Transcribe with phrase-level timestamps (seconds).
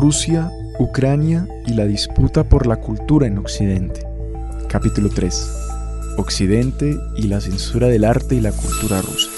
[0.00, 4.00] Rusia, Ucrania y la disputa por la cultura en Occidente.
[4.66, 6.14] Capítulo 3.
[6.16, 9.28] Occidente y la censura del arte y la cultura rusa.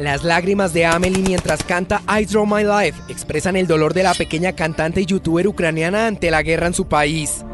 [0.00, 4.14] Las lágrimas de Amelie mientras canta I Draw My Life expresan el dolor de la
[4.14, 7.44] pequeña cantante y youtuber ucraniana ante la guerra en su país.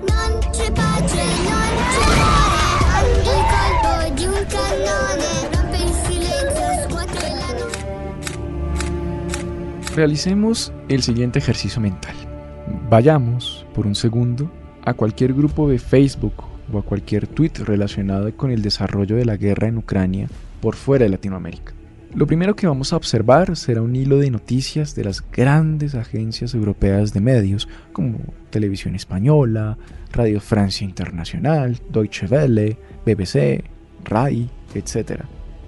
[9.99, 12.15] Realicemos el siguiente ejercicio mental.
[12.89, 14.49] Vayamos, por un segundo,
[14.85, 16.35] a cualquier grupo de Facebook
[16.73, 20.29] o a cualquier tweet relacionado con el desarrollo de la guerra en Ucrania
[20.61, 21.73] por fuera de Latinoamérica.
[22.15, 26.55] Lo primero que vamos a observar será un hilo de noticias de las grandes agencias
[26.55, 29.79] europeas de medios como Televisión Española,
[30.13, 33.65] Radio Francia Internacional, Deutsche Welle, BBC,
[34.05, 35.23] RAI, etc.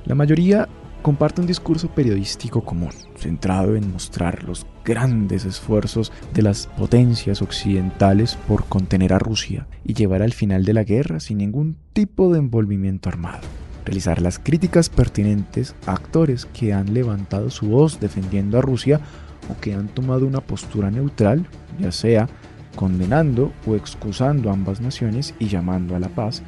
[0.05, 0.69] La mayoría
[1.03, 8.37] comparte un discurso periodístico común, centrado en mostrar los grandes esfuerzos de las potencias occidentales
[8.49, 12.39] por contener a Rusia y llevar al final de la guerra sin ningún tipo de
[12.39, 13.41] envolvimiento armado.
[13.85, 19.01] Realizar las críticas pertinentes a actores que han levantado su voz defendiendo a Rusia
[19.49, 21.47] o que han tomado una postura neutral,
[21.79, 22.29] ya sea
[22.77, 26.43] condenando o excusando a ambas naciones y llamando a la paz,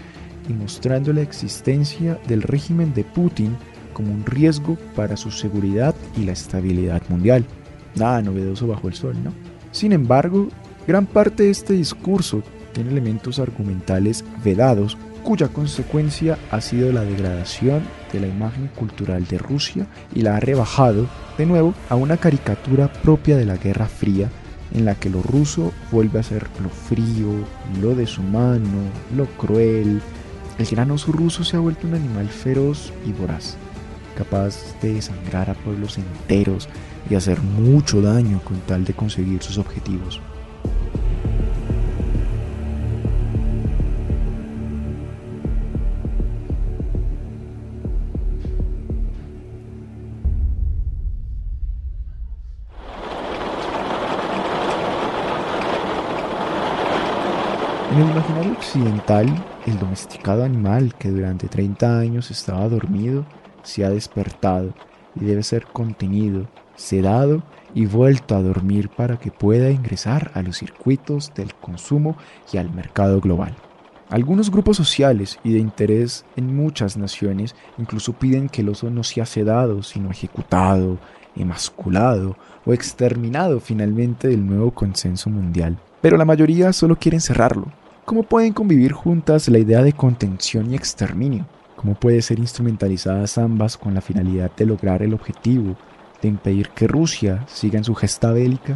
[0.48, 3.56] y mostrando la existencia del régimen de Putin
[3.92, 7.44] como un riesgo para su seguridad y la estabilidad mundial.
[7.94, 9.32] Nada novedoso bajo el sol, ¿no?
[9.70, 10.48] Sin embargo,
[10.86, 17.82] gran parte de este discurso tiene elementos argumentales vedados cuya consecuencia ha sido la degradación
[18.12, 21.06] de la imagen cultural de Rusia y la ha rebajado
[21.38, 24.28] de nuevo a una caricatura propia de la Guerra Fría
[24.74, 27.30] en la que lo ruso vuelve a ser lo frío,
[27.80, 30.00] lo deshumano, lo cruel.
[30.58, 33.56] El gran oso ruso se ha vuelto un animal feroz y voraz
[34.16, 36.68] capaz de desangrar a pueblos enteros
[37.08, 40.20] y hacer mucho daño con tal de conseguir sus objetivos.
[57.92, 63.26] En el imaginario occidental, el domesticado animal que durante 30 años estaba dormido
[63.62, 64.74] se ha despertado
[65.14, 66.46] y debe ser contenido,
[66.76, 67.42] sedado
[67.74, 72.16] y vuelto a dormir para que pueda ingresar a los circuitos del consumo
[72.52, 73.54] y al mercado global.
[74.08, 79.04] Algunos grupos sociales y de interés en muchas naciones incluso piden que el oso no
[79.04, 80.98] sea sedado, sino ejecutado,
[81.34, 82.36] emasculado
[82.66, 85.78] o exterminado finalmente del nuevo consenso mundial.
[86.02, 87.72] Pero la mayoría solo quiere encerrarlo.
[88.04, 91.46] ¿Cómo pueden convivir juntas la idea de contención y exterminio?
[91.82, 95.76] ¿Cómo puede ser instrumentalizadas ambas con la finalidad de lograr el objetivo
[96.22, 98.74] de impedir que Rusia siga en su gesta bélica?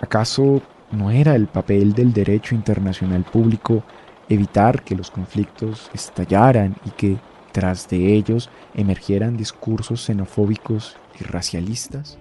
[0.00, 0.60] ¿Acaso
[0.90, 3.84] no era el papel del derecho internacional público
[4.28, 7.16] evitar que los conflictos estallaran y que
[7.52, 12.18] tras de ellos emergieran discursos xenofóbicos y racialistas?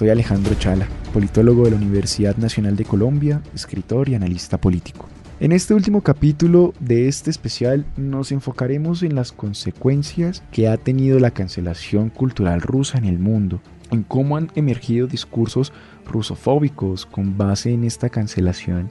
[0.00, 5.06] Soy Alejandro Chala, politólogo de la Universidad Nacional de Colombia, escritor y analista político.
[5.40, 11.20] En este último capítulo de este especial nos enfocaremos en las consecuencias que ha tenido
[11.20, 15.70] la cancelación cultural rusa en el mundo, en cómo han emergido discursos
[16.06, 18.88] rusofóbicos con base en esta cancelación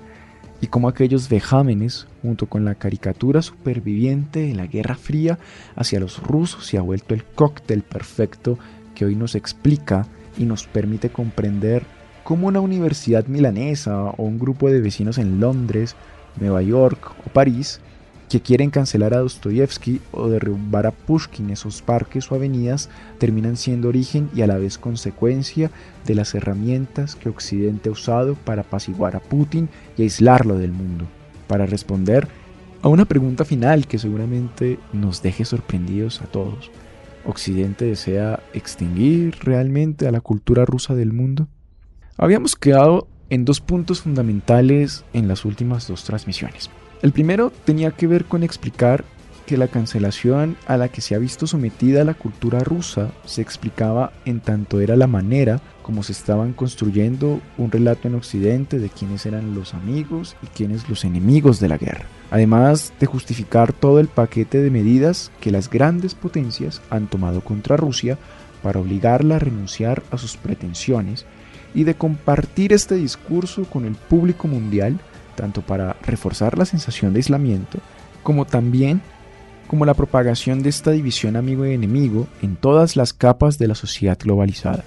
[0.61, 5.39] y cómo aquellos vejámenes, junto con la caricatura superviviente de la Guerra Fría
[5.75, 8.59] hacia los rusos, se ha vuelto el cóctel perfecto
[8.93, 10.05] que hoy nos explica
[10.39, 11.83] y nos permite comprender
[12.23, 15.95] cómo una universidad milanesa o un grupo de vecinos en Londres,
[16.39, 17.79] Nueva York o París
[18.29, 23.89] que quieren cancelar a Dostoyevsky o derrumbar a Pushkin esos parques o avenidas terminan siendo
[23.89, 25.71] origen y a la vez consecuencia
[26.05, 31.05] de las herramientas que Occidente ha usado para apaciguar a Putin y aislarlo del mundo.
[31.47, 32.27] Para responder
[32.83, 36.69] a una pregunta final que seguramente nos deje sorprendidos a todos.
[37.25, 41.47] Occidente desea extinguir realmente a la cultura rusa del mundo?
[42.17, 46.69] Habíamos quedado en dos puntos fundamentales en las últimas dos transmisiones.
[47.01, 49.05] El primero tenía que ver con explicar
[49.49, 54.11] que la cancelación a la que se ha visto sometida la cultura rusa se explicaba
[54.23, 59.25] en tanto era la manera como se estaban construyendo un relato en Occidente de quiénes
[59.25, 64.07] eran los amigos y quiénes los enemigos de la guerra, además de justificar todo el
[64.07, 68.19] paquete de medidas que las grandes potencias han tomado contra Rusia
[68.61, 71.25] para obligarla a renunciar a sus pretensiones
[71.73, 74.99] y de compartir este discurso con el público mundial,
[75.35, 77.79] tanto para reforzar la sensación de aislamiento,
[78.21, 79.01] como también
[79.69, 83.75] como la propagación de esta división amigo y enemigo en todas las capas de la
[83.75, 84.83] sociedad globalizada.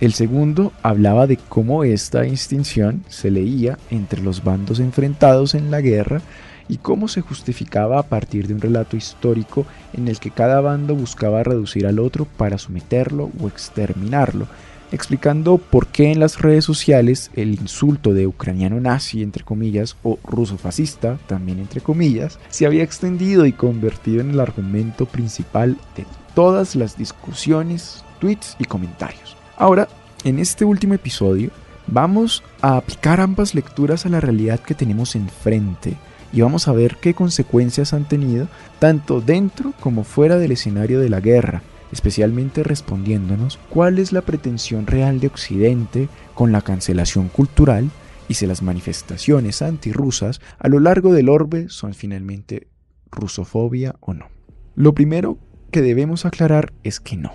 [0.00, 5.80] El segundo hablaba de cómo esta distinción se leía entre los bandos enfrentados en la
[5.80, 6.20] guerra
[6.68, 10.96] y cómo se justificaba a partir de un relato histórico en el que cada bando
[10.96, 14.48] buscaba reducir al otro para someterlo o exterminarlo,
[14.94, 20.20] explicando por qué en las redes sociales el insulto de ucraniano nazi, entre comillas, o
[20.24, 26.06] ruso fascista, también entre comillas, se había extendido y convertido en el argumento principal de
[26.34, 29.36] todas las discusiones, tweets y comentarios.
[29.56, 29.88] Ahora,
[30.22, 31.50] en este último episodio,
[31.88, 35.96] vamos a aplicar ambas lecturas a la realidad que tenemos enfrente
[36.32, 38.46] y vamos a ver qué consecuencias han tenido
[38.78, 41.62] tanto dentro como fuera del escenario de la guerra
[41.94, 47.88] especialmente respondiéndonos cuál es la pretensión real de Occidente con la cancelación cultural
[48.28, 52.66] y si las manifestaciones antirrusas a lo largo del orbe son finalmente
[53.12, 54.26] rusofobia o no.
[54.74, 55.38] Lo primero
[55.70, 57.32] que debemos aclarar es que no.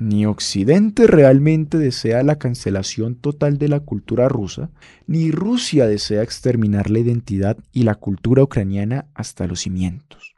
[0.00, 4.70] Ni Occidente realmente desea la cancelación total de la cultura rusa,
[5.06, 10.31] ni Rusia desea exterminar la identidad y la cultura ucraniana hasta los cimientos.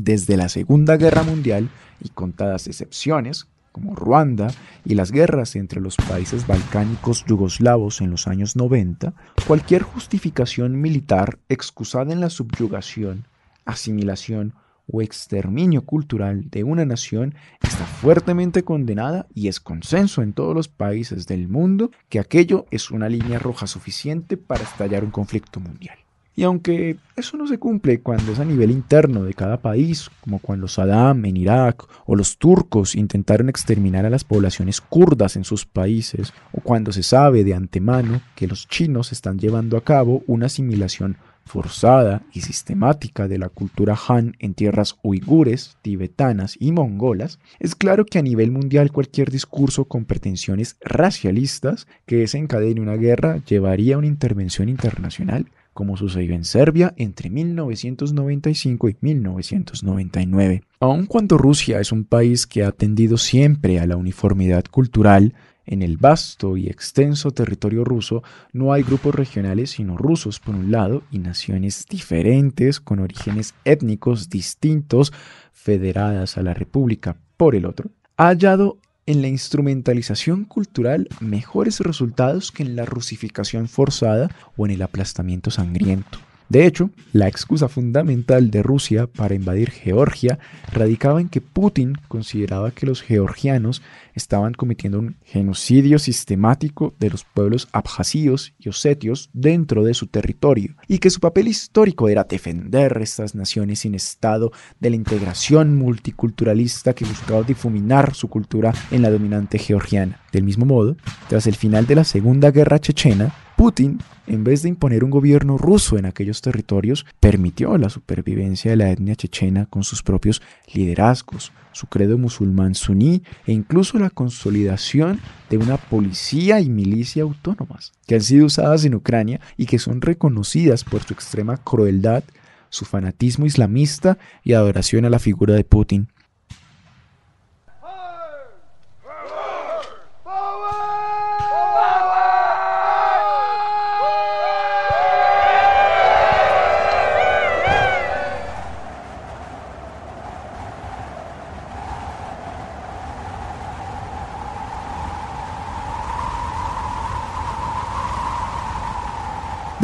[0.00, 4.46] Desde la Segunda Guerra Mundial, y contadas excepciones, como Ruanda
[4.84, 9.12] y las guerras entre los países balcánicos yugoslavos en los años 90,
[9.44, 13.26] cualquier justificación militar excusada en la subyugación,
[13.64, 14.54] asimilación
[14.86, 20.68] o exterminio cultural de una nación está fuertemente condenada y es consenso en todos los
[20.68, 25.98] países del mundo que aquello es una línea roja suficiente para estallar un conflicto mundial.
[26.38, 30.38] Y aunque eso no se cumple cuando es a nivel interno de cada país, como
[30.38, 35.66] cuando Saddam en Irak o los turcos intentaron exterminar a las poblaciones kurdas en sus
[35.66, 40.46] países, o cuando se sabe de antemano que los chinos están llevando a cabo una
[40.46, 47.74] asimilación forzada y sistemática de la cultura Han en tierras uigures, tibetanas y mongolas, es
[47.74, 53.96] claro que a nivel mundial cualquier discurso con pretensiones racialistas que desencadene una guerra llevaría
[53.96, 60.64] a una intervención internacional como sucedió en Serbia entre 1995 y 1999.
[60.80, 65.34] Aun cuando Rusia es un país que ha tendido siempre a la uniformidad cultural,
[65.66, 70.72] en el vasto y extenso territorio ruso no hay grupos regionales sino rusos por un
[70.72, 75.12] lado y naciones diferentes con orígenes étnicos distintos
[75.52, 77.88] federadas a la república por el otro.
[78.16, 78.78] Ha hallado
[79.08, 85.50] en la instrumentalización cultural mejores resultados que en la rusificación forzada o en el aplastamiento
[85.50, 86.18] sangriento.
[86.48, 90.38] De hecho, la excusa fundamental de Rusia para invadir Georgia
[90.72, 93.82] radicaba en que Putin consideraba que los georgianos
[94.14, 100.74] estaban cometiendo un genocidio sistemático de los pueblos abjasíos y osetios dentro de su territorio,
[100.88, 106.94] y que su papel histórico era defender estas naciones sin Estado de la integración multiculturalista
[106.94, 110.20] que buscaba difuminar su cultura en la dominante georgiana.
[110.32, 110.96] Del mismo modo,
[111.28, 113.98] tras el final de la Segunda Guerra Chechena, Putin,
[114.28, 118.88] en vez de imponer un gobierno ruso en aquellos territorios, permitió la supervivencia de la
[118.88, 120.40] etnia chechena con sus propios
[120.72, 125.18] liderazgos, su credo musulmán suní e incluso la consolidación
[125.50, 130.02] de una policía y milicia autónomas, que han sido usadas en Ucrania y que son
[130.02, 132.22] reconocidas por su extrema crueldad,
[132.68, 136.06] su fanatismo islamista y adoración a la figura de Putin.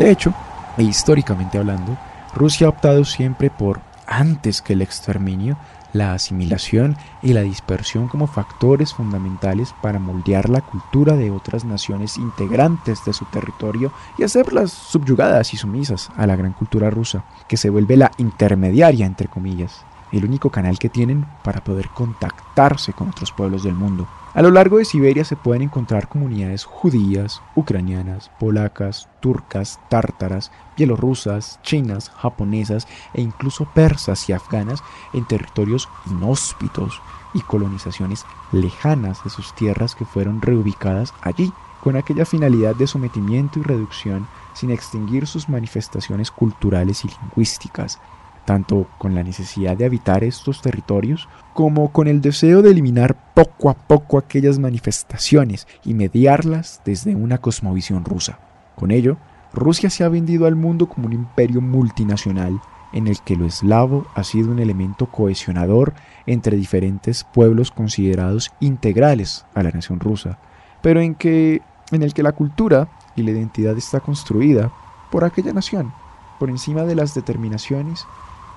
[0.05, 0.35] De hecho,
[0.77, 1.97] e históricamente hablando,
[2.35, 5.57] Rusia ha optado siempre por, antes que el exterminio,
[5.95, 12.19] la asimilación y la dispersión como factores fundamentales para moldear la cultura de otras naciones
[12.19, 17.57] integrantes de su territorio y hacerlas subyugadas y sumisas a la gran cultura rusa, que
[17.57, 23.09] se vuelve la intermediaria, entre comillas, el único canal que tienen para poder contactarse con
[23.09, 24.07] otros pueblos del mundo.
[24.35, 31.61] A lo largo de Siberia se pueden encontrar comunidades judías, ucranianas, polacas, turcas, tártaras, bielorrusas,
[31.63, 37.01] chinas, japonesas e incluso persas y afganas en territorios inhóspitos
[37.33, 43.61] y colonizaciones lejanas de sus tierras que fueron reubicadas allí, con aquella finalidad de sometimiento
[43.61, 48.01] y reducción sin extinguir sus manifestaciones culturales y lingüísticas,
[48.45, 53.71] tanto con la necesidad de habitar estos territorios como con el deseo de eliminar poco
[53.71, 58.39] a poco aquellas manifestaciones y mediarlas desde una cosmovisión rusa.
[58.77, 59.17] Con ello,
[59.53, 62.61] Rusia se ha vendido al mundo como un imperio multinacional
[62.93, 65.95] en el que lo eslavo ha sido un elemento cohesionador
[66.27, 70.39] entre diferentes pueblos considerados integrales a la nación rusa,
[70.81, 71.61] pero en, que,
[71.91, 74.73] en el que la cultura y la identidad está construida
[75.11, 75.93] por aquella nación,
[76.39, 78.07] por encima de las determinaciones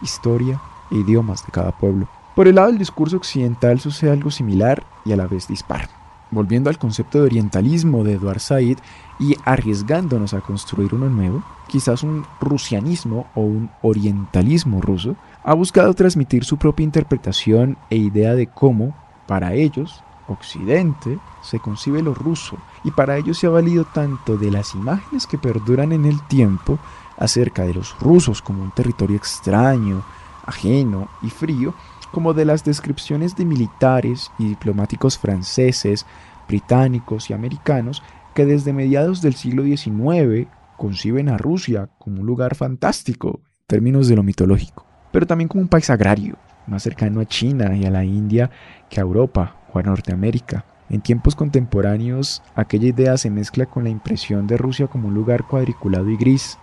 [0.02, 0.62] historia
[0.92, 2.08] e idiomas de cada pueblo.
[2.36, 5.90] Por el lado del discurso occidental sucede algo similar y a la vez dispar.
[6.30, 8.78] Volviendo al concepto de orientalismo de Edward Said
[9.18, 15.94] y arriesgándonos a construir uno nuevo, quizás un rusianismo o un orientalismo ruso, ha buscado
[15.94, 18.94] transmitir su propia interpretación e idea de cómo,
[19.26, 24.52] para ellos, Occidente, se concibe lo ruso, y para ello se ha valido tanto de
[24.52, 26.78] las imágenes que perduran en el tiempo
[27.18, 30.04] acerca de los rusos como un territorio extraño,
[30.46, 31.74] ajeno y frío,
[32.12, 36.06] como de las descripciones de militares y diplomáticos franceses,
[36.48, 38.02] británicos y americanos
[38.34, 40.48] que desde mediados del siglo XIX
[40.78, 45.62] conciben a Rusia como un lugar fantástico en términos de lo mitológico, pero también como
[45.62, 48.50] un país agrario, más cercano a China y a la India
[48.90, 50.66] que a Europa o a Norteamérica.
[50.90, 55.46] En tiempos contemporáneos, aquella idea se mezcla con la impresión de Rusia como un lugar
[55.46, 56.58] cuadriculado y gris,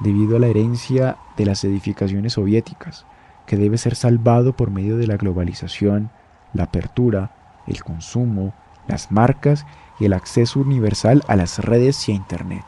[0.00, 3.06] debido a la herencia de las edificaciones soviéticas,
[3.46, 6.10] que debe ser salvado por medio de la globalización,
[6.52, 7.32] la apertura,
[7.66, 8.54] el consumo,
[8.88, 9.66] las marcas
[9.98, 12.64] y el acceso universal a las redes y a Internet.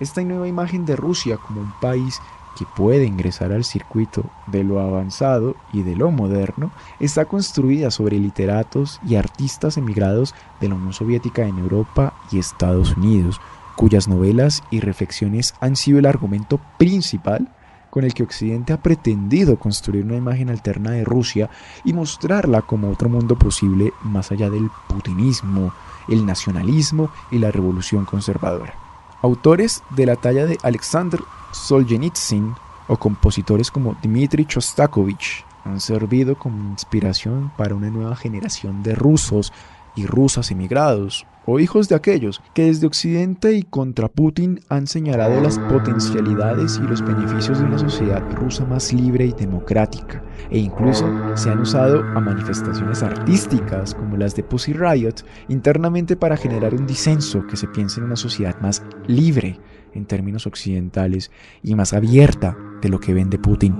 [0.00, 2.20] Esta nueva imagen de Rusia como un país
[2.56, 8.18] que puede ingresar al circuito de lo avanzado y de lo moderno, está construida sobre
[8.18, 13.40] literatos y artistas emigrados de la Unión Soviética en Europa y Estados Unidos,
[13.76, 17.48] cuyas novelas y reflexiones han sido el argumento principal
[17.92, 21.50] con el que Occidente ha pretendido construir una imagen alterna de Rusia
[21.84, 25.74] y mostrarla como otro mundo posible más allá del putinismo,
[26.08, 28.72] el nacionalismo y la revolución conservadora.
[29.20, 31.20] Autores de la talla de Alexander
[31.52, 32.54] Solzhenitsyn
[32.88, 39.52] o compositores como Dmitry Shostakovich han servido como inspiración para una nueva generación de rusos
[39.94, 45.40] y rusas emigrados, o hijos de aquellos que desde Occidente y contra Putin han señalado
[45.40, 51.06] las potencialidades y los beneficios de una sociedad rusa más libre y democrática, e incluso
[51.36, 56.86] se han usado a manifestaciones artísticas como las de Pussy Riot internamente para generar un
[56.86, 59.58] disenso que se piense en una sociedad más libre
[59.94, 61.30] en términos occidentales
[61.62, 63.74] y más abierta de lo que vende Putin.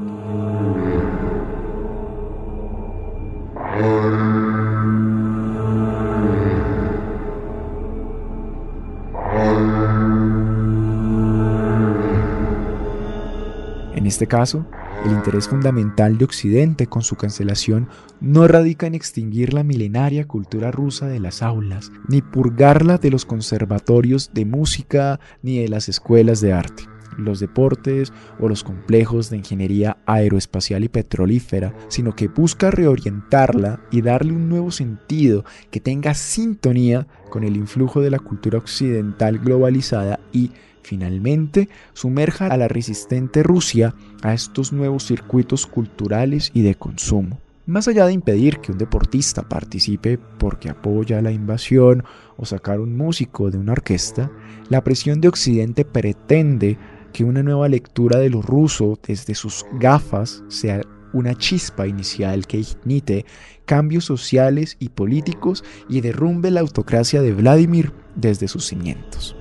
[14.13, 14.67] Este caso,
[15.07, 17.89] el interés fundamental de Occidente con su cancelación
[18.21, 23.25] no radica en extinguir la milenaria cultura rusa de las aulas, ni purgarla de los
[23.25, 26.83] conservatorios de música ni de las escuelas de arte,
[27.17, 34.03] los deportes o los complejos de ingeniería aeroespacial y petrolífera, sino que busca reorientarla y
[34.03, 40.21] darle un nuevo sentido que tenga sintonía con el influjo de la cultura occidental globalizada
[40.33, 40.51] y
[40.83, 47.39] finalmente sumerja a la resistente Rusia a estos nuevos circuitos culturales y de consumo.
[47.65, 52.03] Más allá de impedir que un deportista participe porque apoya la invasión
[52.37, 54.33] o sacar un músico de una orquesta,
[54.69, 56.77] la presión de Occidente pretende
[57.13, 62.59] que una nueva lectura de lo ruso desde sus gafas sea una chispa inicial que
[62.59, 63.27] ignite
[63.65, 69.37] cambios sociales y políticos y derrumbe la autocracia de Vladimir desde sus cimientos.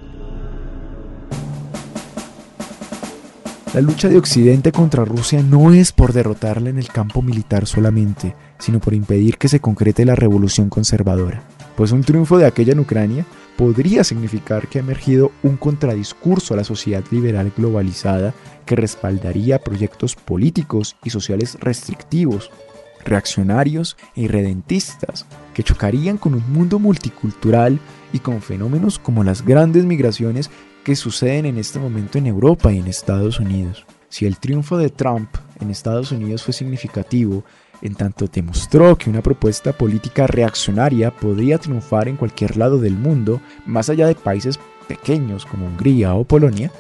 [3.74, 8.36] La lucha de Occidente contra Rusia no es por derrotarla en el campo militar solamente,
[8.60, 11.42] sino por impedir que se concrete la revolución conservadora.
[11.78, 13.26] Pues un triunfo de aquella en Ucrania
[13.56, 18.34] podría significar que ha emergido un contradiscurso a la sociedad liberal globalizada
[18.66, 22.52] que respaldaría proyectos políticos y sociales restrictivos,
[23.06, 27.80] reaccionarios e irredentistas, que chocarían con un mundo multicultural
[28.12, 30.50] y con fenómenos como las grandes migraciones
[30.84, 33.86] que suceden en este momento en Europa y en Estados Unidos.
[34.10, 37.44] Si el triunfo de Trump en Estados Unidos fue significativo
[37.82, 43.42] en tanto demostró que una propuesta política reaccionaria podría triunfar en cualquier lado del mundo,
[43.66, 46.72] más allá de países pequeños como Hungría o Polonia,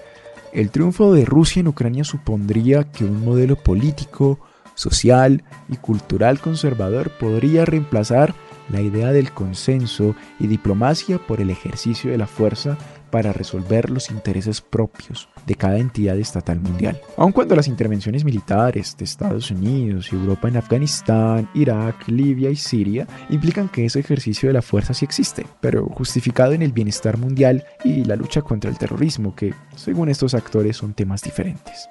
[0.53, 4.39] el triunfo de Rusia en Ucrania supondría que un modelo político,
[4.75, 8.33] social y cultural conservador podría reemplazar
[8.69, 12.77] la idea del consenso y diplomacia por el ejercicio de la fuerza
[13.11, 16.99] para resolver los intereses propios de cada entidad estatal mundial.
[17.17, 22.55] Aun cuando las intervenciones militares de Estados Unidos y Europa en Afganistán, Irak, Libia y
[22.55, 27.17] Siria implican que ese ejercicio de la fuerza sí existe, pero justificado en el bienestar
[27.17, 31.89] mundial y la lucha contra el terrorismo, que según estos actores son temas diferentes.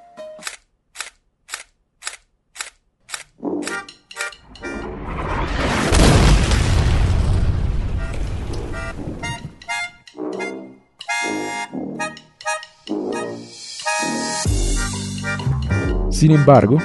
[16.20, 16.76] Sin embargo,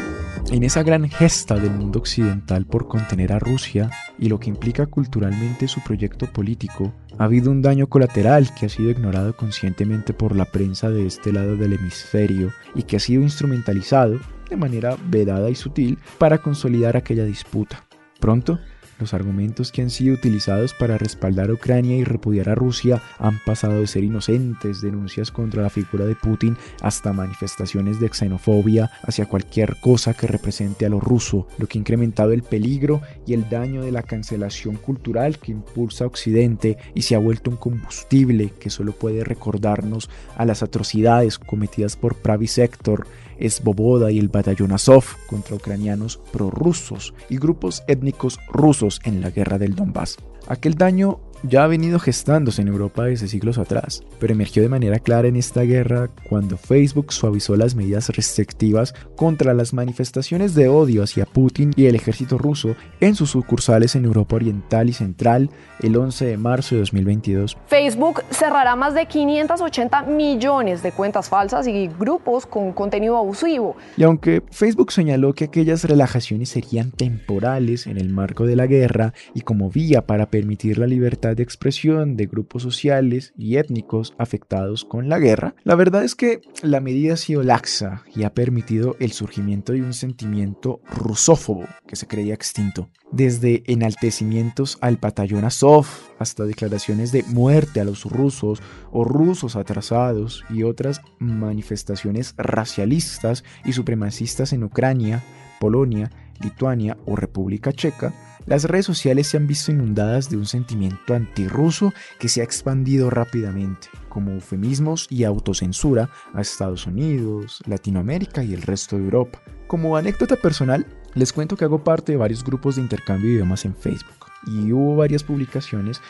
[0.50, 4.86] en esa gran gesta del mundo occidental por contener a Rusia y lo que implica
[4.86, 10.38] culturalmente su proyecto político, ha habido un daño colateral que ha sido ignorado conscientemente por
[10.38, 15.50] la prensa de este lado del hemisferio y que ha sido instrumentalizado de manera vedada
[15.50, 17.84] y sutil para consolidar aquella disputa.
[18.22, 18.58] Pronto,
[19.00, 23.40] los argumentos que han sido utilizados para respaldar a Ucrania y repudiar a Rusia han
[23.44, 29.26] pasado de ser inocentes denuncias contra la figura de Putin hasta manifestaciones de xenofobia hacia
[29.26, 33.50] cualquier cosa que represente a lo ruso, lo que ha incrementado el peligro y el
[33.50, 38.52] daño de la cancelación cultural que impulsa a Occidente y se ha vuelto un combustible
[38.60, 43.08] que solo puede recordarnos a las atrocidades cometidas por Pravi Sector
[43.40, 49.58] Svoboda y el batallón Azov contra ucranianos prorrusos y grupos étnicos rusos en la guerra
[49.58, 50.18] del Donbass.
[50.48, 55.00] Aquel daño ya ha venido gestándose en Europa desde siglos atrás, pero emergió de manera
[55.00, 61.04] clara en esta guerra cuando Facebook suavizó las medidas restrictivas contra las manifestaciones de odio
[61.04, 65.50] hacia Putin y el ejército ruso en sus sucursales en Europa Oriental y Central
[65.82, 67.58] el 11 de marzo de 2022.
[67.68, 73.76] Facebook cerrará más de 580 millones de cuentas falsas y grupos con contenido abusivo.
[73.98, 79.14] Y aunque Facebook señaló que aquellas relajaciones serían temporales en el marco de la guerra
[79.34, 84.86] y como vía para permitir la libertad de expresión de grupos sociales y étnicos afectados
[84.86, 88.96] con la guerra, la verdad es que la medida ha sido laxa y ha permitido
[89.00, 92.90] el surgimiento de un sentimiento rusófobo que se creía extinto.
[93.12, 95.88] Desde enaltecimientos al batallón Azov
[96.20, 98.62] hasta declaraciones de muerte a los rusos
[98.92, 105.24] o rusos atrasados y otras manifestaciones racialistas y supremacistas en Ucrania,
[105.60, 106.12] Polonia,
[106.42, 108.14] Lituania o República Checa,
[108.46, 113.10] las redes sociales se han visto inundadas de un sentimiento antirruso que se ha expandido
[113.10, 119.42] rápidamente, como eufemismos y autocensura a Estados Unidos, Latinoamérica y el resto de Europa.
[119.68, 123.66] Como anécdota personal, les cuento que hago parte de varios grupos de intercambio de idiomas
[123.66, 126.02] en Facebook y hubo varias publicaciones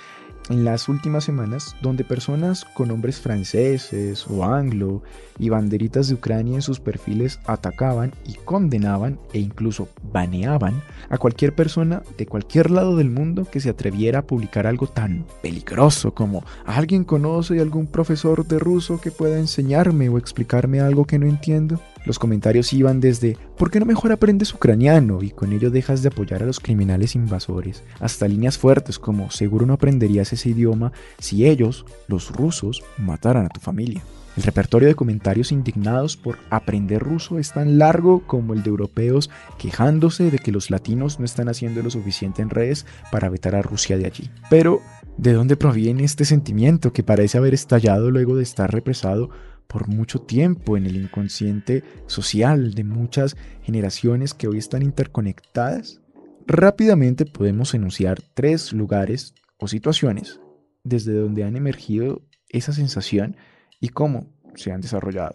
[0.49, 5.01] en las últimas semanas donde personas con nombres franceses o anglo
[5.39, 11.53] y banderitas de Ucrania en sus perfiles atacaban y condenaban e incluso baneaban a cualquier
[11.53, 16.43] persona de cualquier lado del mundo que se atreviera a publicar algo tan peligroso como
[16.65, 21.79] ¿alguien conoce algún profesor de ruso que pueda enseñarme o explicarme algo que no entiendo?
[22.05, 26.09] Los comentarios iban desde ¿por qué no mejor aprendes ucraniano y con ello dejas de
[26.09, 27.83] apoyar a los criminales invasores?
[27.99, 33.49] hasta líneas fuertes como seguro no aprenderías ese idioma si ellos, los rusos, mataran a
[33.49, 34.03] tu familia.
[34.37, 39.29] El repertorio de comentarios indignados por aprender ruso es tan largo como el de europeos
[39.57, 43.61] quejándose de que los latinos no están haciendo lo suficiente en redes para vetar a
[43.61, 44.29] Rusia de allí.
[44.49, 44.81] Pero,
[45.17, 49.29] ¿de dónde proviene este sentimiento que parece haber estallado luego de estar represado
[49.67, 56.01] por mucho tiempo en el inconsciente social de muchas generaciones que hoy están interconectadas?
[56.47, 60.39] Rápidamente podemos enunciar tres lugares o situaciones
[60.83, 63.35] desde donde han emergido esa sensación
[63.79, 65.33] y cómo se han desarrollado.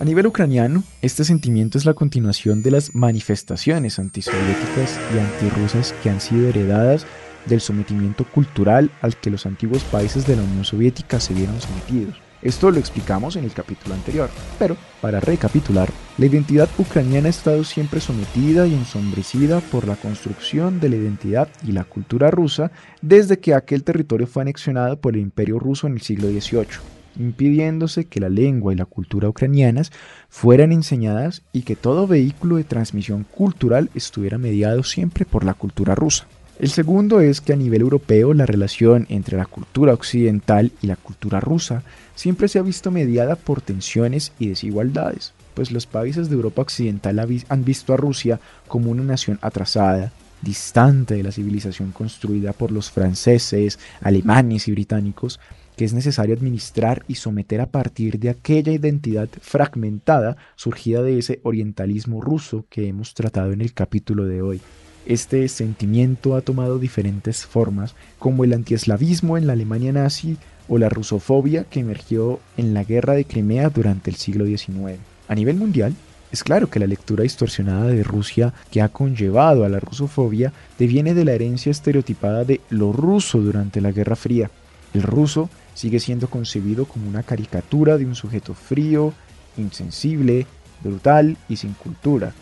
[0.00, 6.08] A nivel ucraniano, este sentimiento es la continuación de las manifestaciones antisoviéticas y antirrusas que
[6.08, 7.04] han sido heredadas
[7.46, 12.14] del sometimiento cultural al que los antiguos países de la Unión Soviética se vieron sometidos.
[12.42, 17.64] Esto lo explicamos en el capítulo anterior, pero para recapitular, la identidad ucraniana ha estado
[17.64, 22.70] siempre sometida y ensombrecida por la construcción de la identidad y la cultura rusa
[23.02, 28.06] desde que aquel territorio fue anexionado por el Imperio ruso en el siglo XVIII impidiéndose
[28.06, 29.92] que la lengua y la cultura ucranianas
[30.28, 35.94] fueran enseñadas y que todo vehículo de transmisión cultural estuviera mediado siempre por la cultura
[35.94, 36.26] rusa.
[36.58, 40.96] El segundo es que a nivel europeo la relación entre la cultura occidental y la
[40.96, 41.84] cultura rusa
[42.16, 47.20] siempre se ha visto mediada por tensiones y desigualdades, pues los países de Europa occidental
[47.48, 52.90] han visto a Rusia como una nación atrasada, distante de la civilización construida por los
[52.90, 55.38] franceses, alemanes y británicos,
[55.78, 61.38] que es necesario administrar y someter a partir de aquella identidad fragmentada surgida de ese
[61.44, 64.60] orientalismo ruso que hemos tratado en el capítulo de hoy.
[65.06, 70.36] Este sentimiento ha tomado diferentes formas, como el antieslavismo en la Alemania nazi
[70.66, 74.98] o la rusofobia que emergió en la guerra de Crimea durante el siglo XIX.
[75.28, 75.94] A nivel mundial,
[76.32, 81.14] es claro que la lectura distorsionada de Rusia que ha conllevado a la rusofobia deviene
[81.14, 84.50] de la herencia estereotipada de lo ruso durante la Guerra Fría.
[84.92, 89.14] El ruso sigue siendo concebido como una caricatura de un sujeto frío,
[89.56, 90.44] insensible,
[90.82, 92.34] brutal y sin cultura.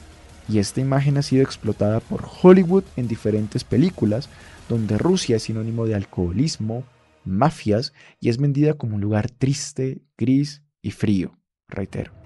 [0.48, 4.30] Y esta imagen ha sido explotada por Hollywood en diferentes películas,
[4.70, 6.84] donde Rusia es sinónimo de alcoholismo,
[7.26, 11.36] mafias y es vendida como un lugar triste, gris y frío.
[11.68, 12.25] Reitero.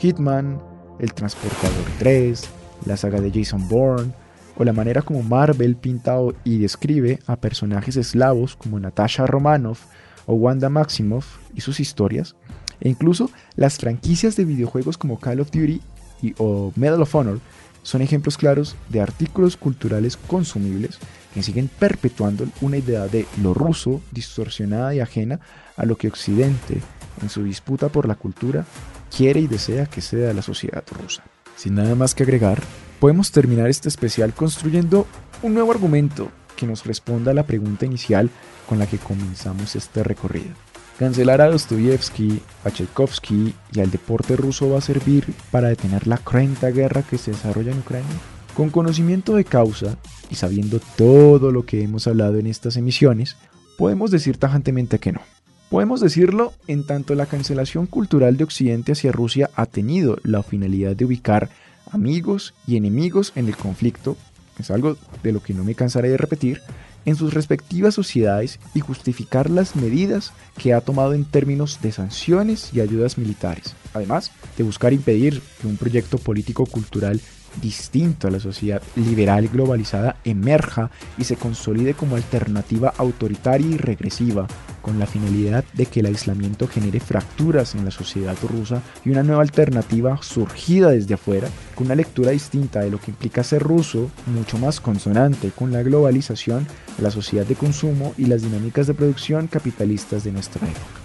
[0.00, 0.58] Hitman,
[0.98, 2.48] El Transportador 3,
[2.86, 4.12] la saga de Jason Bourne,
[4.56, 9.84] o la manera como Marvel pinta y describe a personajes eslavos como Natasha Romanoff
[10.26, 12.34] o Wanda Maximoff y sus historias,
[12.80, 15.82] e incluso las franquicias de videojuegos como Call of Duty
[16.22, 17.40] y, o Medal of Honor
[17.82, 20.98] son ejemplos claros de artículos culturales consumibles
[21.34, 25.40] que siguen perpetuando una idea de lo ruso distorsionada y ajena
[25.76, 26.80] a lo que Occidente,
[27.22, 28.66] en su disputa por la cultura,
[29.14, 31.22] quiere y desea que sea la sociedad rusa.
[31.56, 32.62] Sin nada más que agregar,
[33.00, 35.06] podemos terminar este especial construyendo
[35.42, 38.30] un nuevo argumento que nos responda a la pregunta inicial
[38.68, 40.54] con la que comenzamos este recorrido.
[40.98, 46.18] Cancelar a Dostoyevsky, a Tchaikovsky y al deporte ruso va a servir para detener la
[46.18, 48.06] cruenta guerra que se desarrolla en Ucrania.
[48.54, 49.96] Con conocimiento de causa
[50.28, 53.36] y sabiendo todo lo que hemos hablado en estas emisiones,
[53.78, 55.22] podemos decir tajantemente que no.
[55.70, 60.96] Podemos decirlo en tanto la cancelación cultural de Occidente hacia Rusia ha tenido la finalidad
[60.96, 61.48] de ubicar
[61.92, 64.16] amigos y enemigos en el conflicto,
[64.58, 66.60] es algo de lo que no me cansaré de repetir,
[67.04, 72.70] en sus respectivas sociedades y justificar las medidas que ha tomado en términos de sanciones
[72.74, 77.20] y ayudas militares, además de buscar impedir que un proyecto político-cultural
[77.60, 84.46] distinto a la sociedad liberal globalizada emerja y se consolide como alternativa autoritaria y regresiva,
[84.82, 89.22] con la finalidad de que el aislamiento genere fracturas en la sociedad rusa y una
[89.22, 94.10] nueva alternativa surgida desde afuera, con una lectura distinta de lo que implica ser ruso,
[94.26, 96.66] mucho más consonante con la globalización,
[96.98, 100.99] la sociedad de consumo y las dinámicas de producción capitalistas de nuestra época.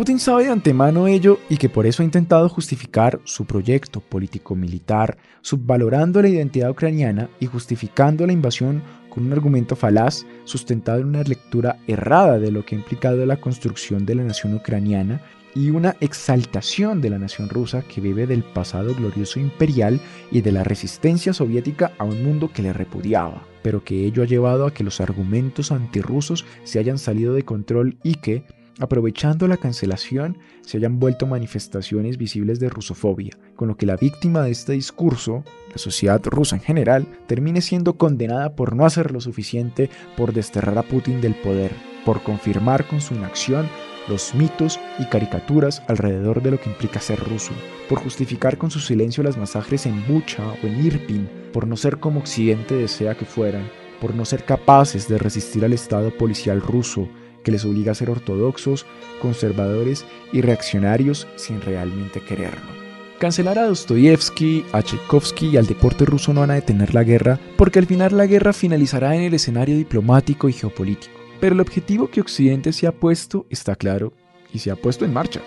[0.00, 5.18] Putin sabe de antemano ello y que por eso ha intentado justificar su proyecto político-militar,
[5.42, 11.22] subvalorando la identidad ucraniana y justificando la invasión con un argumento falaz sustentado en una
[11.22, 15.20] lectura errada de lo que ha implicado la construcción de la nación ucraniana
[15.54, 20.52] y una exaltación de la nación rusa que vive del pasado glorioso imperial y de
[20.52, 24.72] la resistencia soviética a un mundo que le repudiaba, pero que ello ha llevado a
[24.72, 28.44] que los argumentos antirrusos se hayan salido de control y que,
[28.80, 34.42] aprovechando la cancelación, se hayan vuelto manifestaciones visibles de rusofobia, con lo que la víctima
[34.42, 39.20] de este discurso, la sociedad rusa en general, termine siendo condenada por no hacer lo
[39.20, 41.72] suficiente por desterrar a Putin del poder,
[42.04, 43.68] por confirmar con su inacción
[44.08, 47.52] los mitos y caricaturas alrededor de lo que implica ser ruso,
[47.88, 51.98] por justificar con su silencio las masacres en Bucha o en Irpin, por no ser
[51.98, 53.68] como Occidente desea que fueran,
[54.00, 57.08] por no ser capaces de resistir al Estado policial ruso,
[57.42, 58.86] que les obliga a ser ortodoxos,
[59.20, 62.80] conservadores y reaccionarios sin realmente quererlo.
[63.18, 67.38] Cancelar a Dostoyevsky, a Tchaikovsky y al deporte ruso no van a detener la guerra,
[67.56, 71.12] porque al final la guerra finalizará en el escenario diplomático y geopolítico.
[71.38, 74.12] Pero el objetivo que Occidente se ha puesto está claro
[74.52, 75.40] y se ha puesto en marcha.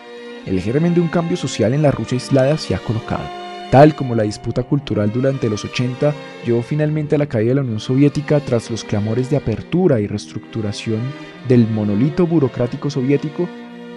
[0.46, 3.43] El germen de un cambio social en la Rusia aislada se ha colocado
[3.74, 6.14] tal como la disputa cultural durante los 80
[6.46, 10.06] llevó finalmente a la caída de la Unión Soviética tras los clamores de apertura y
[10.06, 11.00] reestructuración
[11.48, 13.50] del monolito burocrático soviético,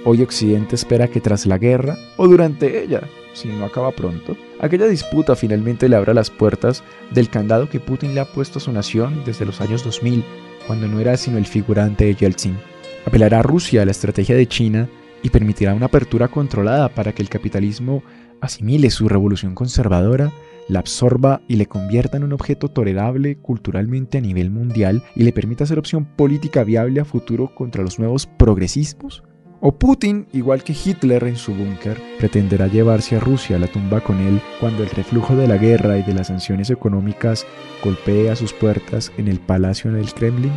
[0.07, 3.03] Hoy Occidente espera que tras la guerra, o durante ella,
[3.35, 8.15] si no acaba pronto, aquella disputa finalmente le abra las puertas del candado que Putin
[8.15, 10.25] le ha puesto a su nación desde los años 2000,
[10.67, 12.57] cuando no era sino el figurante de Yeltsin.
[13.05, 14.89] Apelará a Rusia a la estrategia de China
[15.23, 18.03] y permitirá una apertura controlada para que el capitalismo
[18.41, 20.33] asimile su revolución conservadora,
[20.69, 25.33] la absorba y le convierta en un objeto tolerable culturalmente a nivel mundial y le
[25.33, 29.23] permita ser opción política viable a futuro contra los nuevos progresismos?
[29.61, 34.01] O Putin, igual que Hitler en su búnker, pretenderá llevarse a Rusia a la tumba
[34.01, 37.47] con él cuando el reflujo de la guerra y de las sanciones económicas
[37.83, 40.53] golpee a sus puertas en el palacio del Kremlin.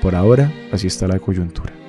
[0.00, 1.83] Por ahora, así está la coyuntura.